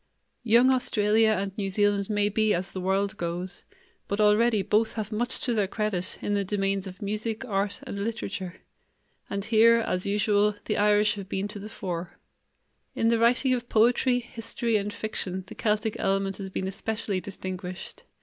Young 0.43 0.71
Australia 0.71 1.35
and 1.37 1.55
New 1.59 1.69
Zealand 1.69 2.09
may 2.09 2.27
be 2.27 2.55
as 2.55 2.71
the 2.71 2.81
world 2.81 3.17
goes, 3.17 3.65
but 4.07 4.19
already 4.19 4.63
both 4.63 4.93
have 4.95 5.11
much 5.11 5.39
to 5.41 5.53
their 5.53 5.67
credit 5.67 6.17
in 6.23 6.33
the 6.33 6.43
domains 6.43 6.87
of 6.87 7.03
music, 7.03 7.45
art, 7.45 7.81
and 7.85 7.99
literature; 7.99 8.61
and 9.29 9.45
here, 9.45 9.75
as 9.75 10.07
usual, 10.07 10.55
the 10.65 10.75
Irish 10.77 11.13
have 11.17 11.29
been 11.29 11.47
to 11.49 11.59
the 11.59 11.69
fore. 11.69 12.17
In 12.95 13.09
the 13.09 13.19
writing 13.19 13.53
of 13.53 13.69
poetry, 13.69 14.17
history, 14.17 14.75
and 14.75 14.91
fiction 14.91 15.43
the 15.45 15.53
Celtic 15.53 15.95
element 15.99 16.37
has 16.37 16.49
been 16.49 16.67
especially 16.67 17.21
distinguished. 17.21 18.01